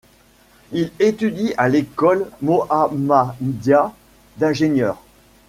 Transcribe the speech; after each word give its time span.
Il 0.71 0.91
étudie 0.97 1.53
à 1.59 1.69
l'École 1.69 2.27
Mohammadia 2.41 3.93
d'ingénieurs. 4.37 4.99